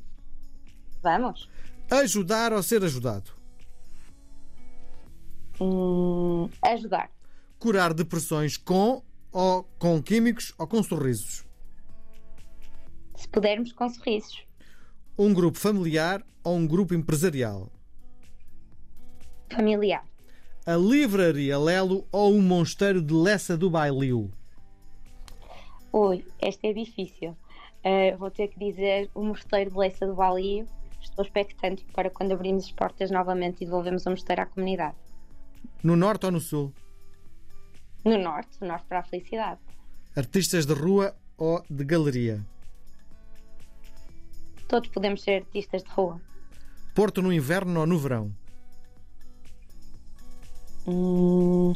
Vamos. 1.02 1.48
Ajudar 1.90 2.52
ou 2.52 2.62
ser 2.62 2.82
ajudado? 2.82 3.30
Hum, 5.60 6.48
ajudar 6.62 7.13
curar 7.64 7.94
depressões 7.94 8.58
com 8.58 9.02
ou 9.32 9.64
com 9.78 10.02
químicos 10.02 10.52
ou 10.58 10.66
com 10.66 10.82
sorrisos? 10.82 11.46
Se 13.16 13.26
pudermos, 13.26 13.72
com 13.72 13.88
sorrisos. 13.88 14.44
Um 15.18 15.32
grupo 15.32 15.58
familiar 15.58 16.22
ou 16.44 16.56
um 16.56 16.66
grupo 16.66 16.92
empresarial? 16.92 17.72
Familiar. 19.50 20.04
A 20.66 20.76
livraria 20.76 21.58
Lelo 21.58 22.06
ou 22.12 22.34
o 22.34 22.42
Monsteiro 22.42 23.00
de 23.00 23.14
Lessa 23.14 23.56
do 23.56 23.70
Bailio? 23.70 24.30
Oi, 25.90 26.22
esta 26.42 26.66
é 26.66 26.74
difícil. 26.74 27.30
Uh, 27.30 28.14
vou 28.18 28.30
ter 28.30 28.48
que 28.48 28.58
dizer 28.58 29.10
o 29.14 29.24
Mosteiro 29.24 29.70
de 29.70 29.78
Lessa 29.78 30.06
do 30.06 30.14
Bailio. 30.14 30.66
Estou 31.00 31.24
expectante 31.24 31.82
para 31.94 32.10
quando 32.10 32.32
abrimos 32.32 32.66
as 32.66 32.72
portas 32.72 33.10
novamente 33.10 33.62
e 33.62 33.64
devolvemos 33.64 34.04
o 34.04 34.10
mosteiro 34.10 34.42
à 34.42 34.44
comunidade. 34.44 34.96
No 35.82 35.96
norte 35.96 36.26
ou 36.26 36.32
no 36.32 36.40
sul? 36.40 36.70
No 38.04 38.18
norte, 38.18 38.58
no 38.60 38.68
norte 38.68 38.86
para 38.86 39.00
a 39.00 39.02
felicidade. 39.02 39.60
Artistas 40.16 40.66
de 40.66 40.74
rua 40.74 41.14
ou 41.36 41.64
de 41.68 41.84
galeria? 41.84 42.44
Todos 44.68 44.88
podemos 44.90 45.22
ser 45.22 45.42
artistas 45.42 45.82
de 45.82 45.90
rua. 45.90 46.20
Porto 46.94 47.22
no 47.22 47.32
inverno 47.32 47.80
ou 47.80 47.86
no 47.86 47.98
verão? 47.98 48.34
Hum, 50.86 51.72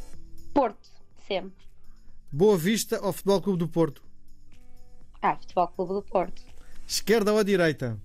Porto, 0.52 0.90
sempre. 1.26 1.66
Boa 2.30 2.58
Vista 2.58 3.00
ou 3.04 3.12
Futebol 3.12 3.40
Clube 3.40 3.58
do 3.58 3.68
Porto? 3.68 4.02
Ah, 5.22 5.36
Futebol 5.36 5.68
Clube 5.68 5.94
do 5.94 6.02
Porto. 6.02 6.42
Esquerda 6.86 7.32
ou 7.32 7.42
direita? 7.42 7.98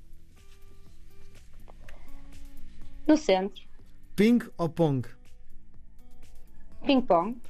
No 3.06 3.18
centro. 3.18 3.64
Ping 4.16 4.40
ou 4.58 4.70
pong? 4.70 5.08
Ping-pong. 6.86 7.42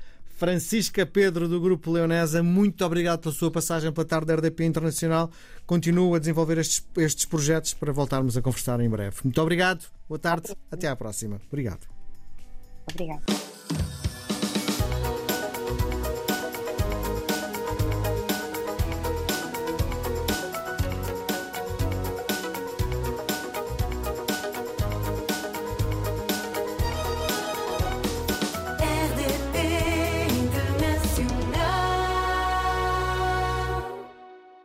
Francisca 0.43 1.05
Pedro, 1.05 1.47
do 1.47 1.57
Grupo 1.61 1.89
Leonesa, 1.89 2.43
muito 2.43 2.83
obrigado 2.83 3.21
pela 3.21 3.33
sua 3.33 3.49
passagem 3.49 3.93
pela 3.93 4.05
tarde 4.05 4.27
da 4.27 4.35
RDP 4.35 4.65
Internacional. 4.65 5.31
Continuo 5.65 6.13
a 6.15 6.19
desenvolver 6.19 6.57
estes, 6.57 6.85
estes 6.97 7.23
projetos 7.23 7.73
para 7.73 7.93
voltarmos 7.93 8.35
a 8.35 8.41
conversar 8.41 8.81
em 8.81 8.89
breve. 8.89 9.15
Muito 9.23 9.41
obrigado, 9.41 9.85
boa 10.05 10.19
tarde, 10.19 10.53
até 10.69 10.89
à 10.89 10.97
próxima. 10.97 11.39
Obrigado. 11.47 11.87
Obrigado. 12.91 13.23